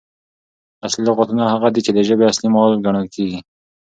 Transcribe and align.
اصلي 0.85 1.03
لغاتونه 1.09 1.43
هغه 1.53 1.67
دي، 1.73 1.81
چي 1.85 1.91
د 1.93 1.99
ژبي 2.07 2.23
اصلي 2.31 2.47
مال 2.55 2.71
ګڼل 2.85 3.05
کیږي. 3.15 3.39